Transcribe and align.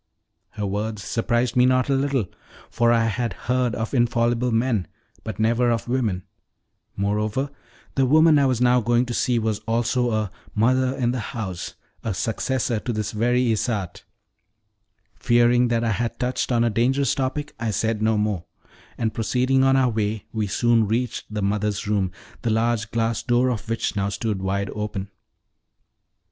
Her 0.53 0.65
words 0.65 1.03
surprised 1.03 1.55
me 1.55 1.67
not 1.67 1.87
a 1.87 1.93
little, 1.93 2.25
for 2.71 2.91
I 2.91 3.05
had 3.05 3.33
heard 3.33 3.75
of 3.75 3.93
infallible 3.93 4.51
men, 4.51 4.87
but 5.23 5.39
never 5.39 5.69
of 5.69 5.87
women; 5.87 6.23
moreover, 6.95 7.51
the 7.93 8.07
woman 8.07 8.39
I 8.39 8.47
was 8.47 8.59
now 8.59 8.81
going 8.81 9.05
to 9.05 9.13
see 9.13 9.37
was 9.37 9.59
also 9.67 10.09
a 10.09 10.31
"mother 10.55 10.95
in 10.97 11.11
the 11.11 11.19
house," 11.19 11.75
a 12.03 12.15
successor 12.15 12.79
to 12.79 12.91
this 12.91 13.11
very 13.11 13.43
Isarte. 13.51 14.01
Fearing 15.19 15.67
that 15.67 15.83
I 15.83 15.91
had 15.91 16.17
touched 16.19 16.51
on 16.51 16.63
a 16.63 16.71
dangerous 16.71 17.13
topic, 17.13 17.53
I 17.59 17.69
said 17.69 18.01
no 18.01 18.17
more, 18.17 18.45
and 18.97 19.13
proceeding 19.13 19.63
on 19.63 19.77
our 19.77 19.91
way, 19.91 20.25
we 20.33 20.47
soon 20.47 20.87
reached 20.87 21.31
the 21.31 21.43
mother's 21.43 21.85
room, 21.87 22.11
the 22.41 22.49
large 22.49 22.89
glass 22.89 23.21
door 23.21 23.49
of 23.51 23.69
which 23.69 23.95
now 23.95 24.09
stood 24.09 24.41
wide 24.41 24.71
open. 24.71 25.11